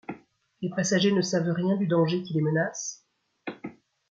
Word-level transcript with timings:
Les 0.63 0.71
passagers 0.75 1.11
ne 1.11 1.21
savent 1.21 1.51
rien 1.55 1.77
du 1.77 1.85
danger 1.85 2.23
qui 2.23 2.33
les 2.33 2.41
menace? 2.41 3.05